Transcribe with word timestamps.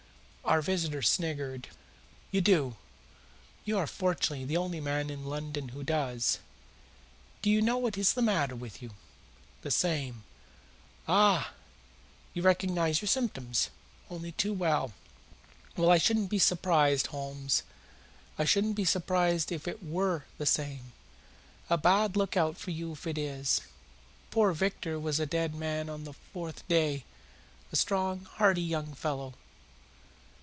Our 0.43 0.61
visitor 0.63 1.01
sniggered. 1.01 1.69
"You 2.29 2.41
do. 2.41 2.75
You 3.63 3.77
are, 3.77 3.87
fortunately, 3.87 4.43
the 4.43 4.57
only 4.57 4.81
man 4.81 5.09
in 5.09 5.23
London 5.23 5.69
who 5.69 5.81
does. 5.81 6.39
Do 7.41 7.49
you 7.49 7.61
know 7.61 7.77
what 7.77 7.97
is 7.97 8.11
the 8.11 8.21
matter 8.21 8.53
with 8.53 8.81
you?" 8.81 8.89
"The 9.61 9.71
same," 9.71 10.13
said 11.05 11.13
Holmes. 11.13 11.45
"Ah! 11.47 11.53
You 12.33 12.41
recognize 12.41 12.99
the 12.99 13.07
symptoms?" 13.07 13.69
"Only 14.09 14.33
too 14.33 14.51
well." 14.51 14.93
"Well, 15.77 15.89
I 15.89 15.97
shouldn't 15.97 16.29
be 16.29 16.39
surprised, 16.39 17.07
Holmes. 17.07 17.63
I 18.37 18.43
shouldn't 18.43 18.75
be 18.75 18.83
surprised 18.83 19.53
if 19.53 19.69
it 19.69 19.81
WERE 19.81 20.25
the 20.37 20.45
same. 20.45 20.91
A 21.69 21.77
bad 21.77 22.17
lookout 22.17 22.57
for 22.57 22.71
you 22.71 22.91
if 22.91 23.07
it 23.07 23.17
is. 23.17 23.61
Poor 24.31 24.51
Victor 24.51 24.99
was 24.99 25.17
a 25.17 25.25
dead 25.25 25.55
man 25.55 25.87
on 25.87 26.03
the 26.03 26.13
fourth 26.13 26.67
day 26.67 27.05
a 27.71 27.77
strong, 27.77 28.25
hearty 28.31 28.63
young 28.63 28.93
fellow. 28.95 29.35